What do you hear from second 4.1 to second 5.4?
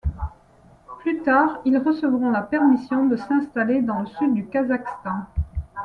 du Kazakhstan.